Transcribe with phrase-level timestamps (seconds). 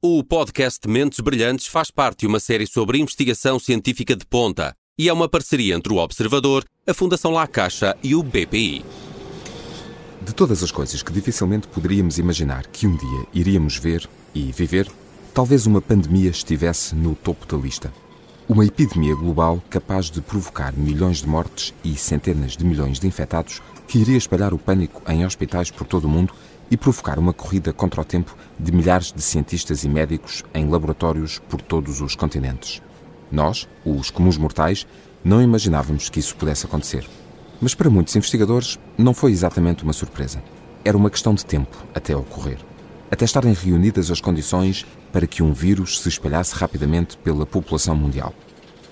[0.00, 5.08] O podcast Mentes Brilhantes faz parte de uma série sobre investigação científica de ponta e
[5.08, 8.84] é uma parceria entre o Observador, a Fundação La Caixa e o BPI.
[10.22, 14.88] De todas as coisas que dificilmente poderíamos imaginar que um dia iríamos ver e viver,
[15.34, 17.92] talvez uma pandemia estivesse no topo da lista.
[18.48, 23.60] Uma epidemia global capaz de provocar milhões de mortes e centenas de milhões de infectados
[23.88, 26.32] que iria espalhar o pânico em hospitais por todo o mundo
[26.70, 31.38] e provocar uma corrida contra o tempo de milhares de cientistas e médicos em laboratórios
[31.48, 32.82] por todos os continentes.
[33.30, 34.86] Nós, os comuns mortais,
[35.24, 37.06] não imaginávamos que isso pudesse acontecer.
[37.60, 40.42] Mas para muitos investigadores não foi exatamente uma surpresa.
[40.84, 42.58] Era uma questão de tempo até ocorrer.
[43.10, 48.32] Até estarem reunidas as condições para que um vírus se espalhasse rapidamente pela população mundial.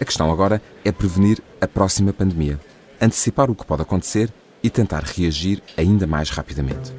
[0.01, 2.61] A questão agora é prevenir a próxima pandemia,
[3.01, 6.93] antecipar o que pode acontecer e tentar reagir ainda mais rapidamente.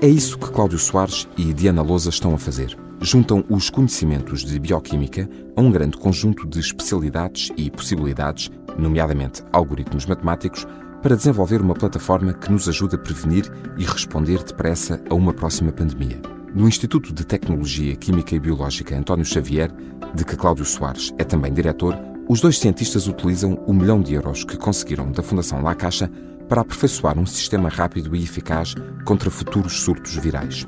[0.00, 2.78] É isso que Cláudio Soares e Diana Lousa estão a fazer.
[3.00, 10.06] Juntam os conhecimentos de bioquímica a um grande conjunto de especialidades e possibilidades, nomeadamente algoritmos
[10.06, 10.64] matemáticos,
[11.02, 15.72] para desenvolver uma plataforma que nos ajude a prevenir e responder depressa a uma próxima
[15.72, 16.20] pandemia.
[16.54, 19.72] No Instituto de Tecnologia Química e Biológica António Xavier,
[20.14, 24.44] de que Cláudio Soares é também diretor, os dois cientistas utilizam o milhão de euros
[24.44, 26.08] que conseguiram da Fundação La Caixa
[26.48, 30.64] para aperfeiçoar um sistema rápido e eficaz contra futuros surtos virais.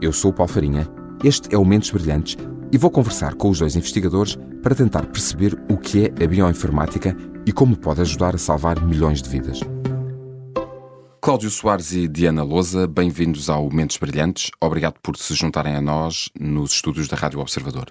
[0.00, 0.88] Eu sou o Paulo Farinha,
[1.22, 2.36] este é o Mentes Brilhantes
[2.72, 7.16] e vou conversar com os dois investigadores para tentar perceber o que é a bioinformática
[7.44, 9.60] e como pode ajudar a salvar milhões de vidas.
[11.20, 14.50] Cláudio Soares e Diana Lousa, bem-vindos ao Mentes Brilhantes.
[14.60, 17.86] Obrigado por se juntarem a nós nos estúdios da Rádio Observador.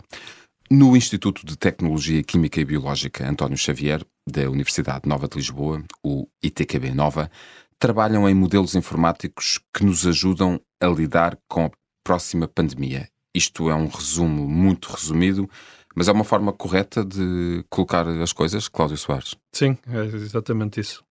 [0.73, 6.29] No Instituto de Tecnologia Química e Biológica António Xavier, da Universidade Nova de Lisboa, o
[6.41, 7.29] ITQB Nova,
[7.77, 11.71] trabalham em modelos informáticos que nos ajudam a lidar com a
[12.05, 13.09] próxima pandemia.
[13.35, 15.49] Isto é um resumo muito resumido,
[15.93, 19.35] mas é uma forma correta de colocar as coisas, Cláudio Soares?
[19.51, 21.03] Sim, é exatamente isso.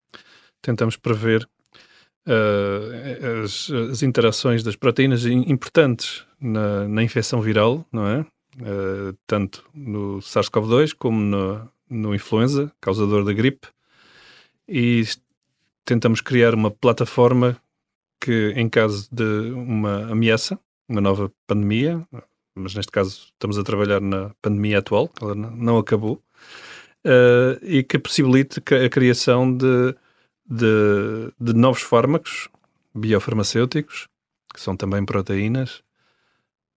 [0.61, 1.45] Tentamos prever
[2.26, 8.26] uh, as, as, interações das proteínas importantes na, na infecção viral, não é?
[8.59, 13.67] Uh, tanto no SARS-CoV-2 como no, no influenza, causador da gripe,
[14.67, 15.03] e
[15.86, 17.58] tentamos criar uma plataforma
[18.20, 22.05] que, em caso de uma ameaça, uma nova pandemia,
[22.53, 26.21] mas neste caso estamos a trabalhar na pandemia atual, que ela não acabou,
[27.05, 29.95] uh, e que possibilite a criação de,
[30.45, 32.49] de, de novos fármacos
[32.93, 34.08] biofarmacêuticos,
[34.53, 35.81] que são também proteínas,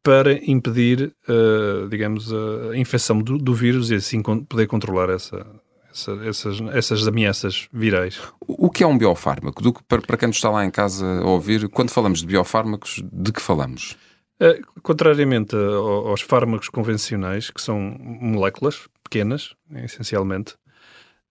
[0.02, 5.46] para impedir, uh, digamos, a infecção do, do, vírus e assim poder controlar essa,
[5.92, 8.20] essa, essas, essas ameaças virais.
[8.40, 9.62] O que é um biofármaco?
[9.62, 13.02] Do, para, para quem nos está lá em casa a ouvir, quando falamos de biofármacos,
[13.12, 13.96] de que falamos?
[14.40, 20.54] Uh, contrariamente aos fármacos convencionais, que são moléculas pequenas, essencialmente,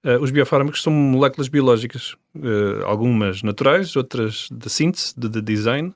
[0.05, 5.93] uh, os biofármacos são moléculas biológicas, uh, algumas naturais, outras de síntese, de, de design,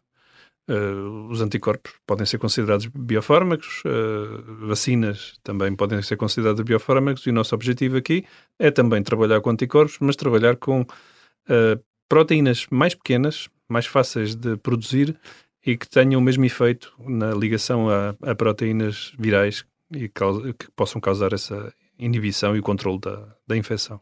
[0.68, 7.30] Uh, os anticorpos podem ser considerados biofármacos, uh, vacinas também podem ser consideradas biofármacos, e
[7.30, 8.26] o nosso objetivo aqui
[8.58, 14.58] é também trabalhar com anticorpos, mas trabalhar com uh, proteínas mais pequenas, mais fáceis de
[14.58, 15.16] produzir
[15.64, 21.00] e que tenham o mesmo efeito na ligação a, a proteínas virais e que possam
[21.00, 24.02] causar essa inibição e o controle da, da infecção.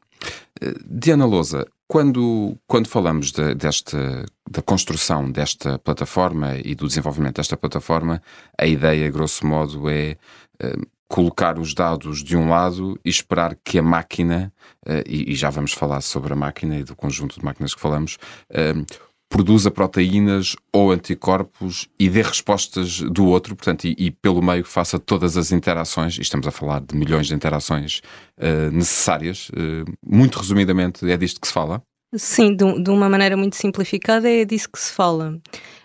[0.86, 7.58] Diana Lousa, quando, quando falamos de, desta, da construção desta plataforma e do desenvolvimento desta
[7.58, 8.22] plataforma,
[8.58, 10.18] a ideia, grosso modo, é
[10.64, 14.52] uh, colocar os dados de um lado e esperar que a máquina,
[14.88, 17.82] uh, e, e, já vamos falar sobre a máquina e do conjunto de máquinas que
[17.82, 18.18] falamos,
[18.50, 18.86] uh,
[19.34, 25.00] produza proteínas ou anticorpos e dê respostas do outro, portanto, e, e, pelo meio faça
[25.00, 28.04] todas as interações, e estamos a falar de milhões de interações
[28.38, 29.50] uh, necessárias.
[29.50, 31.82] Uh, muito resumidamente, é disto que se fala?
[32.16, 35.36] Sim, de, de, uma maneira muito simplificada, é disso que se fala.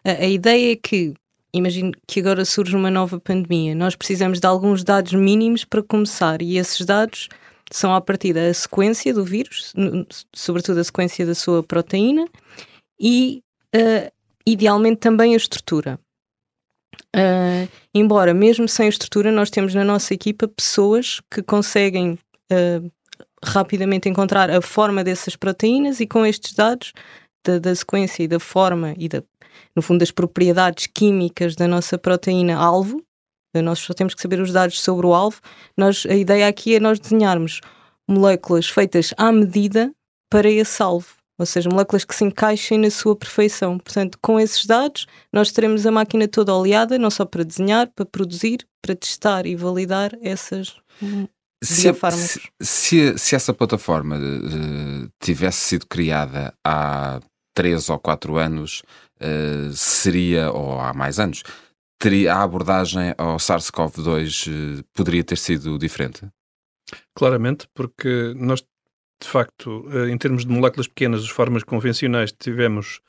[0.04, 1.14] A, a ideia é que,
[1.50, 6.42] imagino que agora surge uma nova pandemia, nós precisamos de alguns dados mínimos para começar,
[6.42, 7.30] e esses dados
[7.70, 9.72] são a partir da sequência do vírus,
[10.34, 12.26] sobretudo a sequência da sua proteína,
[12.98, 13.42] e,
[13.74, 14.12] uh,
[14.46, 15.98] idealmente, também a estrutura.
[17.14, 22.18] Uh, embora, mesmo sem estrutura, nós temos na nossa equipa pessoas que conseguem
[22.52, 22.92] uh,
[23.44, 26.92] rapidamente encontrar a forma dessas proteínas e com estes dados
[27.46, 29.22] da, da, sequência e da forma e da,
[29.74, 33.02] no fundo das propriedades químicas da nossa proteína alvo,
[33.54, 35.40] nós só temos que saber os dados sobre o alvo.
[35.76, 37.60] Nós, a ideia aqui é nós desenharmos
[38.06, 39.90] moléculas feitas à medida
[40.30, 43.78] para esse alvo ou seja, moléculas que se encaixem na sua perfeição.
[43.78, 48.04] Portanto, com esses dados, nós teremos a máquina toda oleada, não só para desenhar, para
[48.04, 50.74] produzir, para testar e validar essas
[51.62, 57.20] se, se, se, se, essa plataforma uh, tivesse sido criada há
[57.52, 58.82] três ou quatro anos,
[59.20, 61.42] uh, seria, ou há mais anos,
[61.98, 66.28] teria a abordagem ao SARS-CoV-2 uh, poderia ter sido diferente?
[67.14, 68.64] Claramente, porque nós
[69.20, 73.00] de facto, eh, em termos de moléculas pequenas, as formas convencionais, tivemos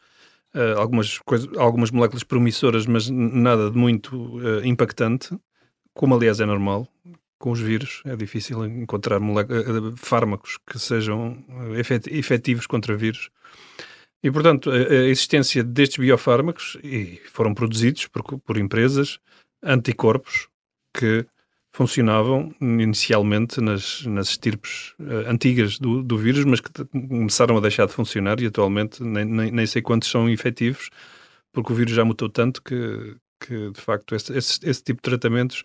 [0.55, 5.37] uh, algumas, coisas, algumas moléculas promissoras, mas nada de muito uh, impactante,
[5.93, 6.87] como aliás é normal.
[7.37, 9.21] Com os vírus é difícil encontrar
[9.95, 11.41] fármacos que sejam
[12.09, 13.29] efetivos contra vírus.
[14.21, 19.19] E, portanto, a, a existência destes biofármacos, e foram produzidos por, por empresas,
[19.63, 20.49] anticorpos,
[20.93, 21.25] que
[21.71, 26.71] funcionavam inicialmente nas, nas estirpes uh, antigas do, do vírus, mas que
[27.07, 30.89] começaram a deixar de funcionar e atualmente nem, nem, nem, sei quantos são efetivos,
[31.53, 35.09] porque o vírus já mutou tanto que, que de facto, esse, esse, esse tipo de
[35.09, 35.63] tratamentos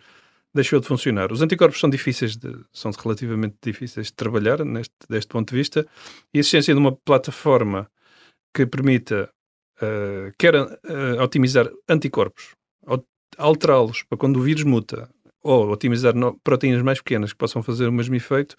[0.53, 1.31] deixou de funcionar.
[1.31, 5.85] Os anticorpos são difíceis, de, são relativamente difíceis de trabalhar neste, deste ponto de vista,
[6.33, 7.89] e a existência de uma plataforma
[8.53, 9.29] que permita
[9.81, 12.55] uh, quer uh, otimizar anticorpos,
[13.37, 15.09] alterá-los para quando o vírus muta,
[15.45, 16.13] ou otimizar
[16.43, 18.55] proteínas mais pequenas que possam fazer o mesmo efeito,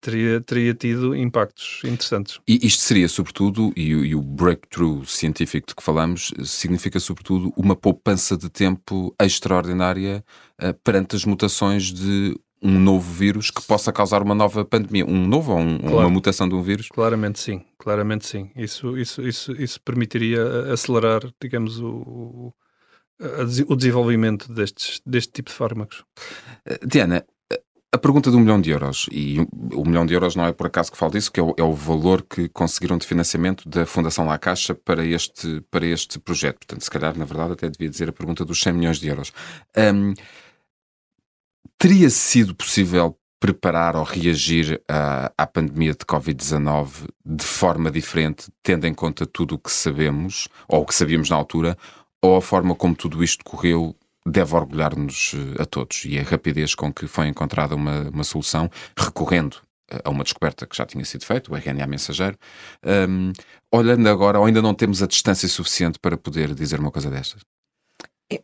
[0.00, 2.38] teria, teria tido impactos interessantes.
[2.46, 7.74] E isto seria, sobretudo, e, e, o breakthrough científico de que falamos, significa, sobretudo, uma
[7.74, 10.22] poupança de tempo extraordinária
[10.62, 15.06] uh, perante as mutações de um novo vírus que possa causar uma nova pandemia.
[15.06, 15.96] Um novo ou um, claro.
[15.98, 16.88] uma mutação de um vírus?
[16.88, 18.50] Claramente sim, claramente sim.
[18.56, 22.52] Isso, isso, isso, isso permitiria acelerar, digamos, o
[23.18, 26.04] o desenvolvimento destes, deste tipo de fármacos.
[26.66, 27.24] Eh, Diana,
[27.92, 29.38] a pergunta do milhão de euros, e
[29.72, 31.62] o milhão de euros não é por acaso que falo disso, que é o, é
[31.62, 36.58] o, valor que conseguiram de financiamento da Fundação La Caixa para este, para este projeto.
[36.58, 39.32] Portanto, se calhar, na verdade, até devia dizer a pergunta dos 100 milhões de euros.
[39.76, 40.12] Um,
[41.78, 48.86] teria sido possível preparar ou reagir à, à pandemia de Covid-19 de forma diferente, tendo
[48.86, 51.78] em conta tudo o que sabemos, ou o que sabíamos na altura,
[52.26, 53.94] ou a forma como tudo isto correu
[54.26, 58.68] deve orgulhar-nos eh, a todos e a rapidez com que foi encontrada uma, uma solução,
[58.98, 59.58] recorrendo
[59.90, 62.36] eh, a uma descoberta que já tinha sido feita, o RNA mensageiro.
[62.84, 63.32] Um,
[63.72, 67.42] olhando agora, ou ainda não temos a distância suficiente para poder dizer uma coisa destas?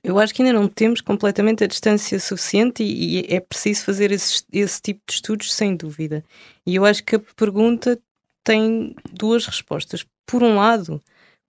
[0.05, 4.13] Eu acho que ainda não temos completamente a distância suficiente e, e é preciso fazer
[4.13, 6.25] esse, esse tipo de estudos, sem dúvida.
[6.65, 7.99] E eu acho que a pergunta
[8.45, 10.07] tem duas respostas.
[10.25, 11.03] Por um lado,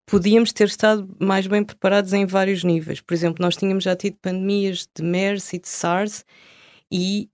[0.06, 3.02] podíamos ter estado mais bem preparados em vários níveis.
[3.02, 6.26] Por exemplo, nós tínhamos já tido pandemias de MERS e de SARS,
[6.92, 7.30] e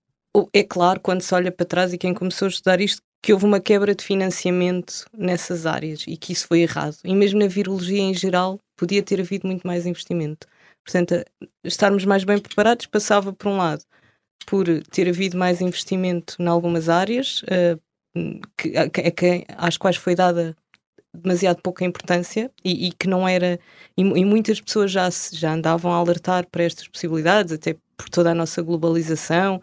[0.53, 3.45] é claro, quando se olha para trás e quem começou a estudar isto, que houve
[3.45, 6.95] uma quebra de financiamento nessas áreas e que isso foi errado.
[7.03, 10.47] E mesmo na virologia em geral, podia ter havido muito mais investimento.
[10.85, 11.25] Portanto,
[11.63, 13.83] estarmos mais bem preparados passava, por um lado,
[14.45, 17.79] por ter havido mais investimento em algumas áreas, uh,
[18.57, 20.55] que, a, que, às quais foi dada
[21.13, 23.59] demasiado pouca importância e, e que não era.
[23.97, 28.31] E, e, muitas pessoas já, já andavam a alertar para estas possibilidades, até por toda
[28.31, 29.61] a nossa globalização.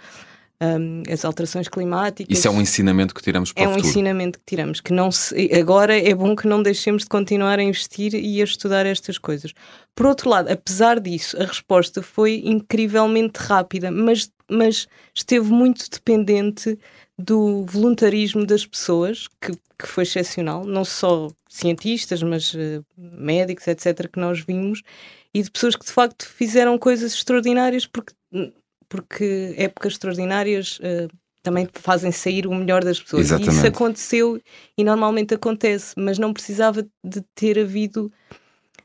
[0.58, 2.34] Um, as alterações climáticas.
[2.34, 3.84] Isso é um ensinamento que tiramos para é o futuro.
[3.84, 7.08] É um ensinamento que tiramos, que não se, agora é bom que não deixemos de
[7.10, 9.52] continuar a investir e a estudar estas coisas.
[9.94, 16.79] Por outro lado, apesar disso, a resposta foi incrivelmente rápida, mas, mas esteve muito dependente
[17.19, 24.08] do voluntarismo das pessoas, que, que foi excepcional, não só cientistas, mas uh, médicos, etc.,
[24.08, 24.82] que nós vimos,
[25.32, 28.13] e de pessoas que de facto fizeram coisas extraordinárias, porque,
[28.89, 31.08] porque épocas extraordinárias uh,
[31.43, 33.27] também fazem sair o melhor das pessoas.
[33.27, 33.55] Exatamente.
[33.55, 34.41] E isso aconteceu
[34.77, 38.13] e normalmente acontece, mas não precisava de ter havido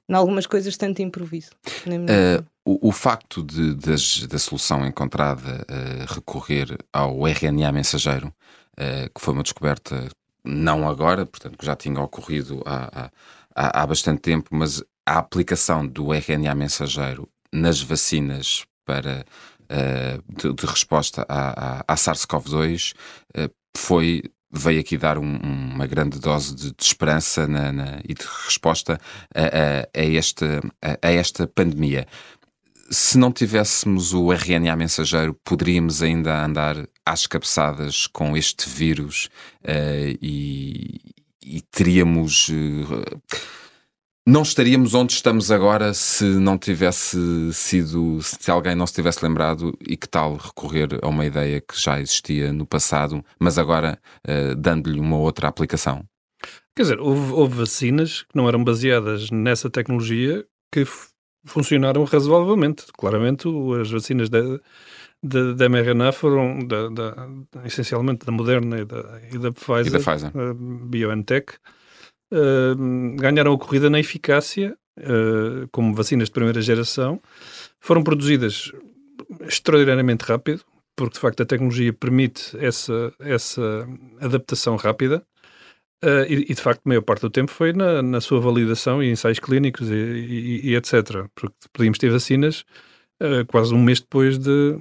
[0.07, 1.51] em algumas coisas tanto improviso.
[1.87, 9.09] Uh, o, o, facto de, de, da solução encontrada uh, recorrer ao RNA mensageiro, uh,
[9.13, 10.09] que foi uma descoberta
[10.43, 13.11] não agora, portanto, que já tinha ocorrido há,
[13.55, 19.25] há, há bastante tempo, mas a aplicação do RNA mensageiro nas vacinas para
[20.27, 22.93] de, de, resposta à, à, à SARS-CoV-2
[23.77, 28.25] foi veio aqui dar um, uma grande dose de, de esperança na, na, e de
[28.45, 28.99] resposta
[29.33, 32.05] a, a, a esta, a, esta pandemia.
[32.93, 39.29] Se não tivéssemos o RNA mensageiro, poderíamos ainda andar às cabeçadas com este vírus
[39.63, 40.99] uh, e,
[41.41, 42.49] e, teríamos.
[42.49, 43.21] Uh,
[44.27, 47.17] não estaríamos onde estamos agora se não tivesse
[47.53, 51.79] sido, se alguém não se tivesse lembrado e que tal recorrer a uma ideia que
[51.79, 56.03] já existia no passado, mas agora uh, dando-lhe uma outra aplicação?
[56.75, 60.85] Quer dizer, houve, houve vacinas que não eram baseadas nessa tecnologia que
[61.45, 62.85] funcionaram razoavelmente.
[62.97, 63.47] Claramente,
[63.79, 64.41] as vacinas da,
[65.23, 67.27] da, da mRNA foram da, da,
[67.65, 70.31] essencialmente da Moderna e da, e da Pfizer, e da Pfizer.
[70.87, 71.53] BioNTech,
[72.33, 77.21] uh, ganharam a corrida na eficácia uh, como vacinas de primeira geração.
[77.79, 78.71] Foram produzidas
[79.41, 80.63] extraordinariamente rápido,
[80.95, 83.87] porque de facto a tecnologia permite essa, essa
[84.19, 85.25] adaptação rápida.
[86.03, 89.03] Uh, e, e, de facto, a maior parte do tempo foi na, na sua validação
[89.03, 91.27] e ensaios clínicos e, e, e etc.
[91.35, 92.65] Porque podíamos ter vacinas
[93.21, 94.79] uh, quase um mês depois de.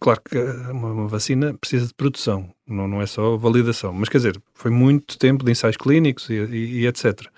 [0.00, 3.92] Claro que uma, uma, vacina precisa de produção, não, não é só validação.
[3.92, 7.28] Mas quer dizer, foi muito tempo de ensaios clínicos e, etc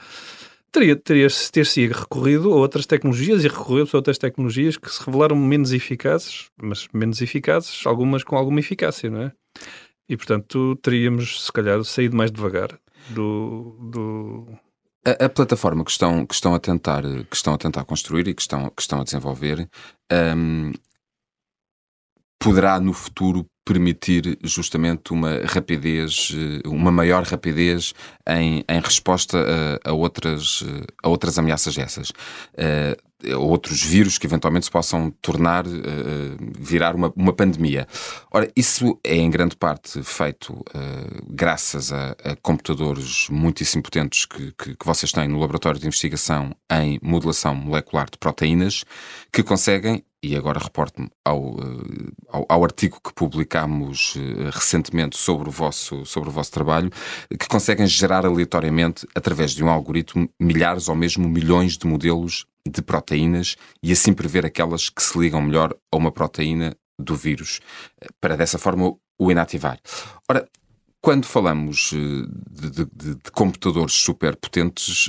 [0.70, 5.37] teria, teria ter-se recorrido a outras tecnologias e recorreu-se a outras tecnologias que se revelaram
[5.37, 9.32] menos eficazes, mas menos eficazes, algumas com alguma eficácia, não é?
[10.08, 12.78] E, portanto, teríamos, se calhar, saído mais devagar
[13.11, 13.77] do...
[13.91, 14.59] do...
[15.07, 18.35] A, a, plataforma que estão, que, estão a tentar, que estão a tentar construir e
[18.35, 19.69] que estão, que estão a desenvolver
[20.37, 20.73] um,
[22.38, 27.92] poderá no futuro permitir justamente uma rapidez, eh, uma maior rapidez
[28.26, 29.38] em, em resposta
[29.85, 32.09] a, a, outras, eh, a outras ameaças essas.
[32.09, 35.73] Uh, outros vírus que eventualmente se possam tornar, uh,
[36.57, 37.87] virar uma, uma pandemia.
[38.30, 44.52] Ora, isso é em grande parte feito uh, graças a, a, computadores muitíssimo potentes que,
[44.52, 48.85] que, que, vocês têm no laboratório de investigação em modelação molecular de proteínas,
[49.33, 55.48] que conseguem e agora reporto-me ao, eh, ao, ao, artigo que publicámos eh, recentemente sobre
[55.48, 56.90] o, vosso, sobre o vosso trabalho,
[57.30, 62.82] que conseguem gerar aleatoriamente, através de um algoritmo, milhares ou mesmo milhões de modelos de
[62.82, 67.60] proteínas e assim prever aquelas que se ligam melhor a uma proteína do vírus,
[68.00, 69.78] eh, para dessa forma o inativar.
[70.28, 70.48] Ora,
[71.00, 75.08] quando falamos de, de, de, computadores super potentes,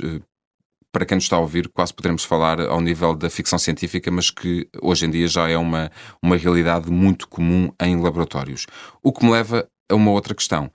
[0.92, 4.30] para quem nos está a ouvir, quase poderemos falar ao nível da ficção científica, mas
[4.30, 5.90] que hoje em dia já é uma,
[6.22, 8.66] uma realidade muito comum em laboratórios.
[9.02, 10.70] O que me leva a uma outra questão.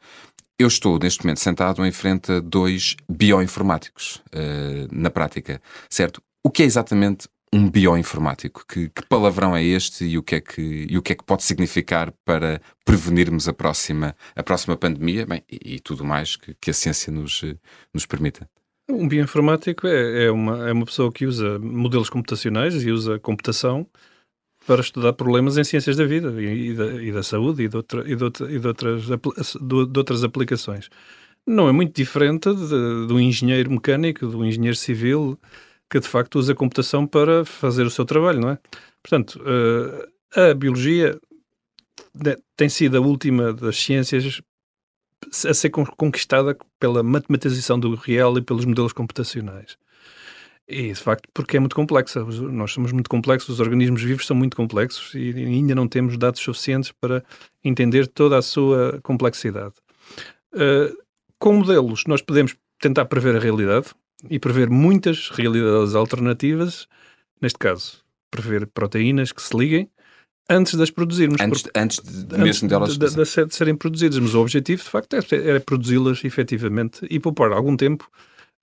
[0.57, 6.22] Eu estou neste momento sentado em frente a dois bioinformáticos uh, na prática, certo?
[6.43, 8.65] O que é exatamente um bioinformático?
[8.67, 11.24] Que, que, palavrão é este e o que é que, e o que, é que
[11.24, 16.53] pode significar para prevenirmos a próxima, a próxima pandemia Bem, e, e tudo mais que,
[16.53, 17.43] que a ciência nos,
[17.93, 18.50] nos permita?
[18.89, 23.87] Um bioinformático é, é, uma, é uma pessoa que usa modelos computacionais e usa computação
[24.65, 27.75] para estudar problemas em ciências da vida e, e, da, e da, saúde e, de,
[27.75, 30.89] outra, e, de, outra, de, outras, de, outras aplicações.
[31.45, 32.49] Não é muito diferente
[33.07, 35.39] do engenheiro mecânico, do engenheiro civil,
[35.89, 38.59] que de facto usa computação para fazer o seu trabalho, não é?
[39.03, 41.19] Portanto, uh, a biologia
[42.57, 44.41] tem sido a última das ciências
[45.45, 49.77] a ser conquistada pela matematização do real e pelos modelos computacionais.
[50.67, 52.24] E, de facto, porque é muito complexa.
[52.24, 56.41] Nós somos muito complexos, os organismos vivos são muito complexos e ainda não temos dados
[56.41, 57.24] suficientes para
[57.63, 59.75] entender toda a sua complexidade.
[60.53, 60.95] Uh,
[61.38, 63.88] com modelos, nós podemos tentar prever a realidade
[64.29, 66.88] e prever muitas realidades alternativas,
[67.39, 69.89] neste caso, prever proteínas que se liguem
[70.49, 71.41] antes de as produzirmos.
[71.41, 74.19] Antes, antes de, mesmo delas de, de, de, de, serem produzidas.
[74.19, 78.09] Mas o objetivo, de facto, era, era produzi-las efetivamente e poupar algum tempo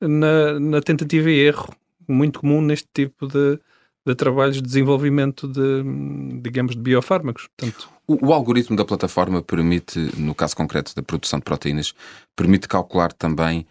[0.01, 1.75] na, na, tentativa e erro,
[2.09, 3.59] muito comum neste tipo de,
[4.05, 5.83] de trabalhos de desenvolvimento de,
[6.41, 7.49] digamos, de biofármacos.
[7.57, 11.95] Portanto, o, o, algoritmo da plataforma permite, no caso concreto da produção de proteínas,
[12.35, 13.67] permite calcular também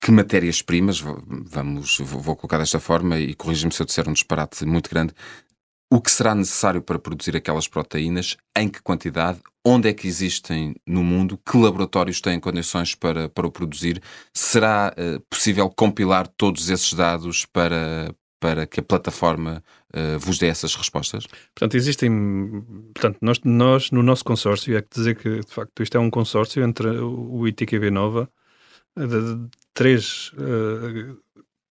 [0.00, 4.90] que matérias-primas, vamos, vou colocar desta forma e corrija-me se eu disser um disparate muito
[4.90, 5.14] grande,
[5.94, 10.74] o que será necessário para produzir aquelas proteínas, em que quantidade, onde é que existem
[10.84, 16.68] no mundo, que laboratórios têm condições para, para o produzir, será uh, possível compilar todos
[16.68, 19.62] esses dados para, para que a plataforma
[19.94, 21.28] uh, vos dê essas respostas?
[21.54, 22.10] Portanto, existem.
[22.92, 26.10] Portanto, nós, nós, no nosso consórcio, é que dizer que de facto isto é um
[26.10, 28.28] consórcio entre o ITQB Nova,
[28.96, 31.16] de, de três, uh,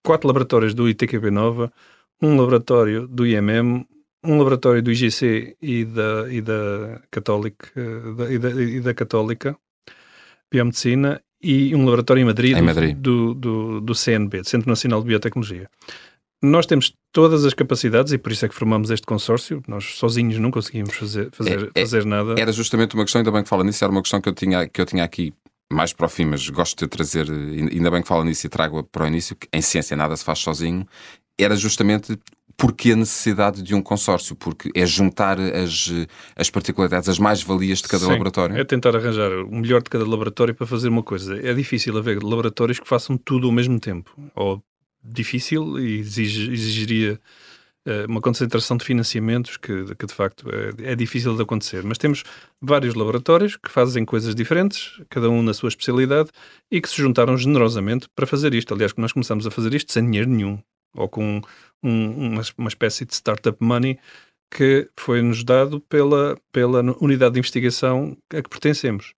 [0.02, 1.70] quatro laboratórios do ITQB Nova,
[2.22, 3.86] um laboratório do IMM,
[4.24, 7.68] um laboratório do IGC e da, e da, Católica,
[8.16, 9.56] da, e da, e da Católica
[10.50, 12.96] Biomedicina e um laboratório em Madrid, em Madrid.
[12.96, 15.68] Do, do, do, CNB, do Centro Nacional de Biotecnologia.
[16.42, 19.62] Nós temos todas as capacidades e por isso é que formamos este consórcio.
[19.68, 22.34] Nós sozinhos não conseguimos fazer, fazer, é, é, fazer nada.
[22.38, 24.68] Era justamente uma questão, ainda bem que fala nisso, era uma questão que eu tinha,
[24.68, 25.32] que eu tinha aqui
[25.72, 28.84] mais para o fim, mas gosto de trazer, ainda bem que fala nisso e trago
[28.84, 30.86] para o início, que em ciência nada se faz sozinho,
[31.38, 32.18] era justamente
[32.56, 34.36] Porquê a necessidade de um consórcio?
[34.36, 35.90] Porque é juntar as,
[36.36, 38.56] as particularidades, as mais-valias de cada Sim, laboratório?
[38.56, 41.36] É tentar arranjar o melhor de cada laboratório para fazer uma coisa.
[41.36, 44.14] É difícil haver laboratórios que façam tudo ao mesmo tempo.
[44.34, 44.62] Ou
[45.02, 47.20] difícil e exige, exigiria
[47.86, 51.82] uh, uma concentração de financiamentos que, que de facto é, é, difícil de acontecer.
[51.82, 52.22] Mas temos
[52.60, 56.30] vários laboratórios que fazem coisas diferentes, cada um na sua especialidade,
[56.70, 58.72] e que se juntaram generosamente para fazer isto.
[58.72, 60.58] Aliás, nós começamos a fazer isto sem dinheiro nenhum
[60.94, 61.40] ou com
[61.82, 63.98] um, uma, uma espécie de startup money
[64.50, 69.12] que foi-nos dado pela, pela unidade de investigação a que pertencemos.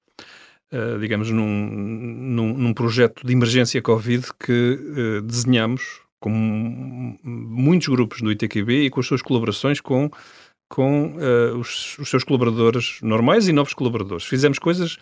[0.73, 8.21] Uh, digamos, num, num, num, projeto de emergência Covid que uh, desenhamos com muitos grupos
[8.21, 10.11] do ITQB e com as suas colaborações com,
[10.68, 14.25] com uh, os, os, seus colaboradores normais e novos colaboradores.
[14.25, 14.99] Fizemos coisas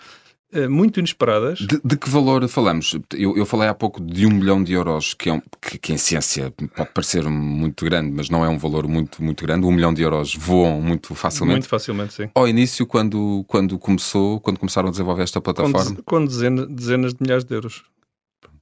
[0.68, 1.58] muito inesperadas.
[1.58, 2.96] De, de, que valor falamos?
[3.12, 5.92] Eu, eu, falei há pouco de um milhão de euros, que, é um, que, que,
[5.92, 9.66] em ciência pode parecer muito grande, mas não é um valor muito, muito grande.
[9.66, 11.54] Um milhão de euros voam muito facilmente.
[11.54, 12.28] Muito facilmente, sim.
[12.34, 15.96] Ao início, quando, quando começou, quando começaram a desenvolver esta plataforma?
[15.96, 17.82] Com, com dezenas, dezenas de milhares de euros.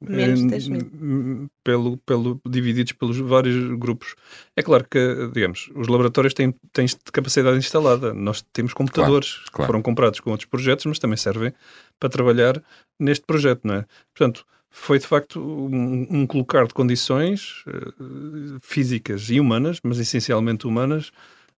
[0.09, 1.51] Menos de 10 mil.
[1.63, 4.15] Pelo, pelo, divididos pelos vários grupos.
[4.57, 8.13] É claro que, digamos, os laboratórios têm, têm capacidade instalada.
[8.13, 9.63] Nós temos computadores claro, claro.
[9.63, 11.53] que foram comprados com outros projetos, mas também servem
[12.01, 12.63] para trabalhar
[12.99, 13.87] neste projeto, não é?
[14.15, 20.67] Portanto, foi de facto um, um colocar de condições uh, físicas e humanas, mas essencialmente
[20.67, 21.13] humanas,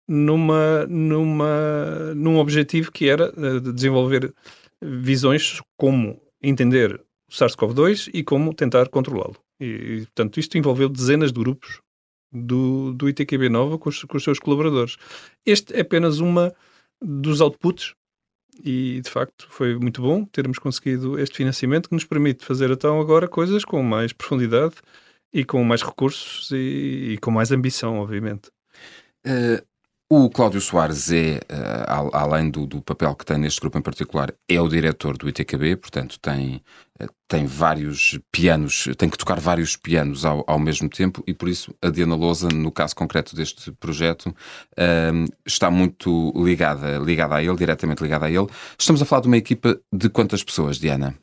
[0.07, 4.33] numa, numa, num objetivo que era uh, de desenvolver
[4.81, 7.01] visões como entender
[7.37, 9.35] SARS-CoV-2 e como tentar controlá-lo.
[9.59, 11.79] E, e, portanto, isto envolveu dezenas de grupos
[12.31, 14.97] do, do ITQB Nova com os, com os seus colaboradores.
[15.45, 16.53] Este é apenas uma
[17.01, 17.93] dos outputs
[18.63, 22.99] e de facto foi muito bom termos conseguido este financiamento que nos permite fazer então
[23.01, 24.75] agora coisas com mais profundidade
[25.33, 28.49] e com mais recursos e, e com mais ambição, obviamente.
[29.25, 29.61] Uh,
[30.09, 34.31] o Cláudio Soares é, uh, além do, do, papel que tem neste grupo em particular,
[34.47, 36.61] é o diretor do ITKB, portanto tem,
[37.01, 41.49] uh, tem vários pianos, tem que tocar vários pianos ao, ao, mesmo tempo e por
[41.49, 47.43] isso a Diana Lousa, no caso concreto deste projeto, uh, está muito ligada, ligada a
[47.43, 48.47] ele, diretamente ligada a ele.
[48.77, 51.17] Estamos a falar de uma equipa de quantas pessoas, Diana?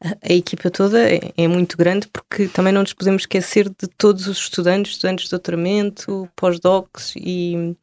[0.00, 4.26] A equipa toda é, é, muito grande porque também não nos podemos esquecer de todos
[4.26, 7.74] os estudantes, estudantes de doutoramento, pós-docs e,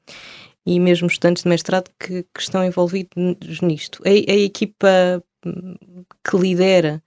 [0.66, 4.02] e mesmo estudantes de mestrado que, que estão envolvidos nisto.
[4.06, 5.76] A, a equipa hum,
[6.24, 7.02] que lidera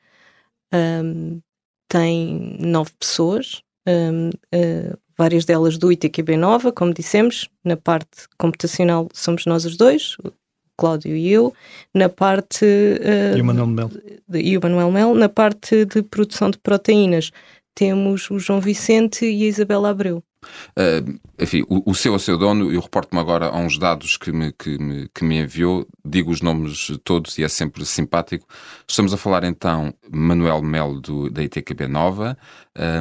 [0.74, 1.40] um,
[1.88, 9.08] tem nove pessoas, um, uh, várias delas do ITQB Nova, como dissemos, na parte computacional
[9.14, 10.16] somos nós os dois,
[10.76, 11.54] Cláudio e eu,
[11.94, 12.64] na parte.
[12.64, 13.90] Uh, e o Manuel Mel.
[14.28, 17.30] De, e o Manuel Mel, na parte de produção de proteínas.
[17.74, 20.22] Temos o João Vicente e a Isabela Abreu.
[20.78, 24.32] Uh, enfim, o, o, seu a seu dono, eu reporto-me agora a uns dados que
[24.32, 28.46] me, que, me, que me enviou, digo os nomes todos e é sempre simpático.
[28.88, 32.36] Estamos a falar então Manuel Mel do, da ITQB Nova,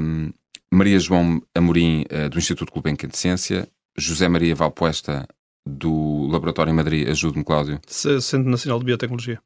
[0.01, 0.31] um,
[0.71, 5.27] Maria João Amorim uh, do Instituto Gulbenkian de Ciência, José Maria Valpoesta
[5.65, 7.79] do Laboratório em Madrid, ajude-me, Cláudio.
[7.87, 9.39] Centro Nacional de Biotecnologia.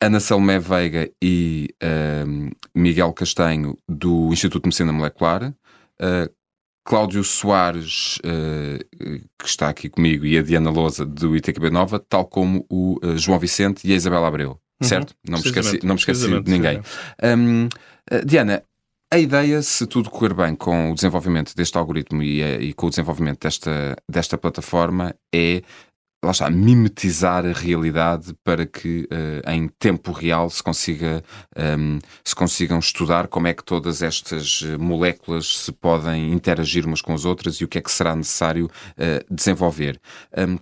[0.00, 5.54] Ana Salomé Veiga e uh, Miguel Castanho, do Instituto de Medicina Molecular.
[6.00, 6.30] Uh,
[6.84, 12.26] Cláudio Soares, uh, que está aqui comigo, e a Diana Lousa, do ITQB Nova, tal
[12.26, 14.60] como o uh, João Vicente e a Isabela Abreu.
[14.80, 14.88] Uhum.
[14.88, 15.14] Certo?
[15.26, 16.82] Não me esqueci, não me esqueci de ninguém.
[17.22, 17.68] Um,
[18.24, 18.62] Diana,
[19.12, 22.86] a ideia, se tudo correr bem com o desenvolvimento deste algoritmo e, eh, e com
[22.86, 25.62] o desenvolvimento desta, desta plataforma, é
[26.24, 31.22] lá está, mimetizar a realidade para que uh, em tempo real se consiga
[31.56, 36.84] um, ehm, se consigam estudar como é que todas estas eh, moléculas se podem interagir
[36.84, 40.00] umas com as outras e o que é que será necessário uh, desenvolver.
[40.36, 40.58] Um, ehm,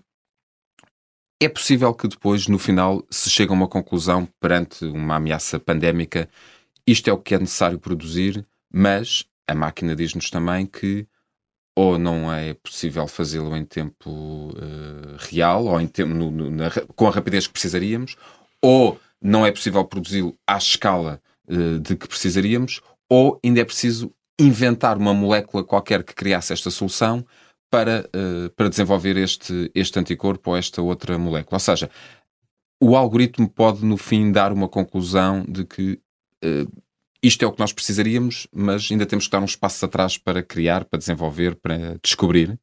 [1.41, 6.29] é possível que depois, no final, se chegue a uma conclusão perante uma ameaça pandémica
[6.87, 11.07] isto é o que é necessário produzir, mas a máquina diz-nos também que
[11.77, 16.71] ou não é possível fazê-lo em tempo uh, real, ou em tempo, no, no, na,
[16.71, 18.17] com a rapidez que precisaríamos,
[18.63, 24.13] ou não é possível produzi-lo à escala uh, de que precisaríamos, ou ainda é preciso
[24.39, 27.25] inventar uma molécula qualquer que criasse esta solução
[27.71, 31.57] para, uh, para desenvolver este, este anticorpo ou esta outra molécula.
[31.57, 31.91] Ou seja,
[32.81, 36.01] o algoritmo pode, no fim, dar uma conclusão de que
[37.23, 40.43] isto é o que nós precisaríamos, mas ainda temos que dar uns passos atrás para
[40.43, 42.59] criar, para desenvolver, para descobrir?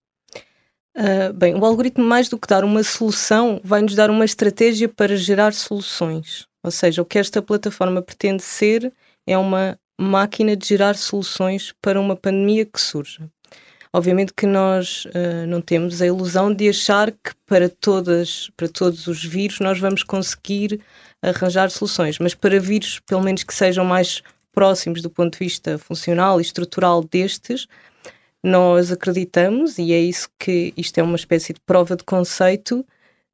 [0.95, 4.87] Uh, bem, o algoritmo, mais do que dar uma solução, vai nos dar uma estratégia
[4.87, 6.45] para gerar soluções.
[6.63, 8.93] Ou seja, o que esta plataforma pretende ser
[9.25, 13.29] é uma máquina de gerar soluções para uma pandemia que surja.
[13.93, 19.05] Obviamente que nós uh, não temos a ilusão de achar que para, todas, para todos
[19.07, 20.79] os vírus nós vamos conseguir
[21.21, 24.23] arranjar soluções, mas para vírus, pelo menos que sejam mais
[24.53, 27.67] próximos do ponto de vista funcional e estrutural destes,
[28.43, 32.85] nós acreditamos, e é isso que isto é uma espécie de prova de conceito,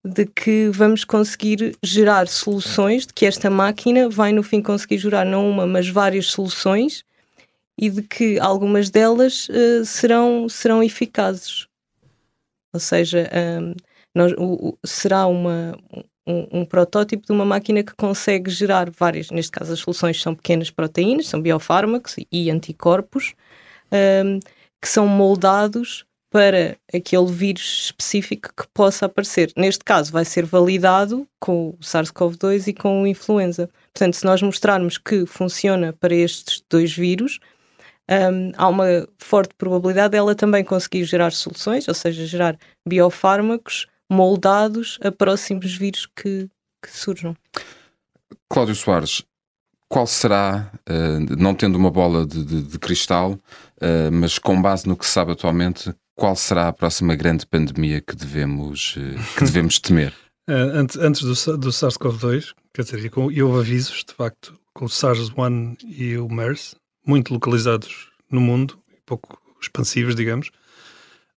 [0.04, 5.26] de que vamos conseguir gerar soluções, de que esta máquina vai no fim conseguir gerar
[5.26, 7.04] não uma, mas várias soluções
[7.80, 11.68] e de que algumas delas uh, serão, serão eficazes.
[12.74, 13.30] Ou seja,
[13.62, 13.74] um,
[14.16, 15.78] nós, o, o, será uma,
[16.26, 20.36] um, um, protótipo de uma máquina que consegue gerar várias, neste caso as soluções são
[20.36, 23.34] pequenas proteínas, são biofármacos e anticorpos,
[23.92, 24.40] um,
[24.82, 29.52] que são moldados para aquele vírus específico que possa aparecer.
[29.56, 33.70] Neste caso, vai ser validado com o SARS-CoV-2 e com o influenza.
[33.94, 37.40] Portanto, se nós mostrarmos que funciona para estes dois vírus,
[38.10, 44.98] um, há uma forte probabilidade dela também conseguir gerar soluções, ou seja, gerar biofármacos moldados
[45.02, 46.50] a próximos vírus que,
[46.82, 47.36] que surjam.
[48.50, 49.24] Cláudio Soares,
[49.90, 54.88] qual será, uh, não tendo uma bola de, de, de cristal, uh, mas com base
[54.88, 59.44] no que se sabe atualmente, qual será a próxima grande pandemia que devemos, uh, que
[59.44, 60.14] devemos temer?
[60.50, 65.78] antes, antes do, do SARS-CoV-2, quer dizer, e, houve avisos, de facto, com o SARS-1
[65.84, 66.74] e o MERS,
[67.08, 70.52] muito localizados no mundo, pouco expansivos, digamos,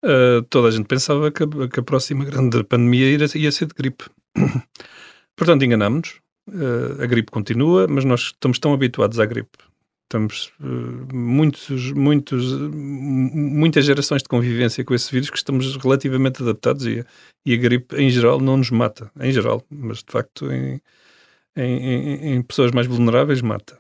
[0.05, 3.67] uh, toda a gente pensava que a, que a próxima grande pandemia ia, ia, ser
[3.67, 4.05] de gripe.
[5.37, 6.21] Portanto, enganámos-nos.
[6.49, 9.59] Uh, a gripe continua, mas nós estamos tão habituados à gripe.
[10.05, 16.85] Estamos uh, muitos, muitos, muitas gerações de convivência com esse vírus que estamos relativamente adaptados
[16.87, 17.05] e,
[17.47, 19.13] e a gripe, em geral, não nos mata.
[19.21, 20.81] Em geral, mas de facto, em,
[21.57, 23.79] em, em, em pessoas mais vulneráveis, mata.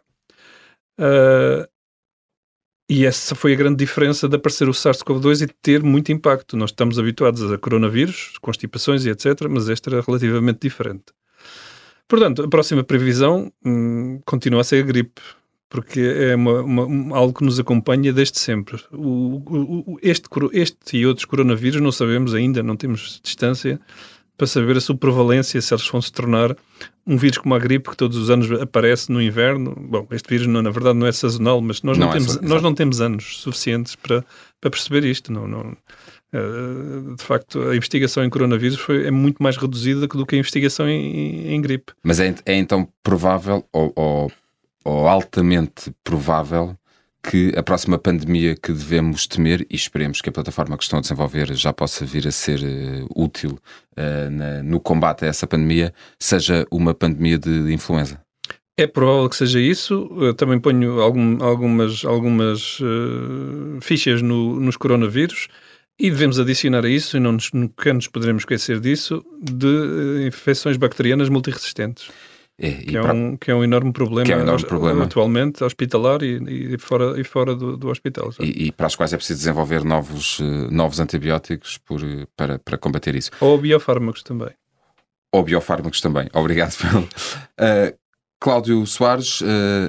[2.90, 6.56] E essa foi a grande diferença de aparecer o SARS-CoV-2 e ter muito impacto.
[6.56, 11.04] Nós estamos habituados a coronavírus, constipações e etc., mas este era relativamente diferente.
[12.08, 15.22] Portanto, a próxima previsão hum, continua a ser a gripe,
[15.68, 18.82] porque é uma, uma, algo que nos acompanha desde sempre.
[18.90, 23.80] O, o, este, este e outros coronavírus não sabemos ainda, não temos distância
[24.40, 26.56] para saber a sua prevalência, se eles vão se tornar
[27.06, 29.76] um vírus como a gripe que todos os anos aparece no inverno.
[29.78, 32.40] Bom, este vírus não, na verdade não é sazonal, mas nós não, não é temos,
[32.40, 34.24] nós não temos anos suficientes para,
[34.58, 35.30] para perceber isto.
[35.30, 35.76] Não, não,
[36.32, 40.38] uh, de facto, a investigação em coronavírus foi, é muito mais reduzida do que a
[40.38, 41.92] investigação em, em gripe.
[42.02, 44.32] Mas é, é então provável ou, ou,
[44.86, 46.74] ou altamente provável
[47.22, 51.02] que a próxima pandemia que devemos temer, e esperemos que a plataforma que estão a
[51.02, 53.58] desenvolver já possa vir a ser uh, útil
[53.96, 58.20] uh, na, no combate a essa pandemia, seja uma pandemia de influenza?
[58.76, 60.08] É provável que seja isso.
[60.18, 65.48] Eu também ponho algum, algumas, algumas uh, fichas no, nos coronavírus
[65.98, 70.78] e devemos adicionar a isso, e não nos, nunca nos poderemos esquecer disso, de infecções
[70.78, 72.10] bacterianas multiresistentes.
[72.62, 75.04] É, que, é um, que é um enorme problema, é um enorme problema.
[75.04, 78.30] atualmente hospitalar e, e, fora, e fora do, do hospital.
[78.38, 82.02] E, e, para as quais é preciso desenvolver novos, uh, novos antibióticos por,
[82.36, 83.30] para, para combater isso.
[83.40, 84.50] Ou biofármacos também.
[85.32, 86.28] Ou biofármacos também.
[86.34, 86.74] Obrigado.
[86.84, 87.98] uh,
[88.38, 89.46] Cláudio Soares, uh,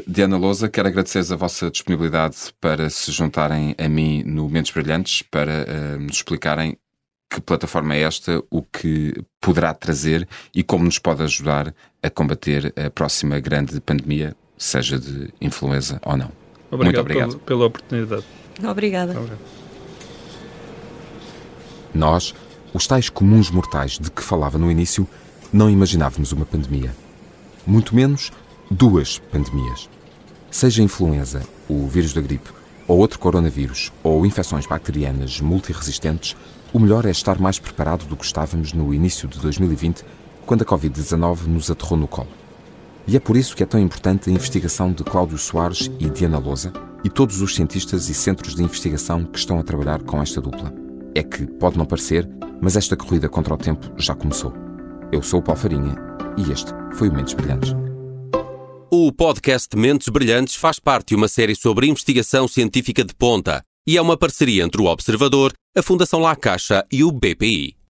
[0.08, 5.24] Diana Lousa, quero agradecer a vossa disponibilidade para se juntarem a mim no Mentes Brilhantes,
[5.24, 6.78] para nos explicarem
[7.32, 12.74] que plataforma é esta, o que poderá trazer e como nos pode ajudar a combater
[12.78, 16.30] a próxima grande pandemia, seja de influenza ou não.
[16.70, 18.26] Obrigado Muito obrigado pela, pela oportunidade.
[18.70, 19.16] Obrigada.
[21.94, 22.36] Nós,
[22.74, 25.08] os tais comuns mortais de que falava no início,
[25.54, 26.94] não imaginávamos uma pandemia.
[27.66, 28.30] Muito menos
[28.70, 29.90] duas pandemias.
[30.50, 32.50] Seja influenza, o vírus da gripe,
[32.88, 36.36] ou outro coronavírus, ou infecções bacterianas multiresistentes,
[36.74, 40.06] o melhor é estar mais preparado do que estávamos no início de 2020,
[40.46, 42.30] quando a Covid-19 nos aterrou no colo.
[43.08, 46.38] E é por isso que é tão importante a investigação de Cláudio Soares e Diana
[46.38, 46.72] Lousa
[47.04, 50.74] e todos os cientistas e centros de investigação que estão a trabalhar com esta dupla.
[51.14, 52.30] É que pode não parecer,
[52.62, 54.54] mas esta corrida contra o tempo já começou.
[55.12, 55.96] Eu sou o Paulo Farinha
[56.38, 57.76] e este foi o Mentes Brilhantes.
[58.90, 63.98] O podcast Mentes Brilhantes faz parte de uma série sobre investigação científica de ponta e
[63.98, 67.81] é uma parceria entre o Observador, a Fundação La Caixa e o BPI.